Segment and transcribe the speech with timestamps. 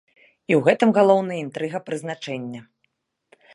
[0.19, 2.61] І ў гэтым галоўная інтрыга прызначэння.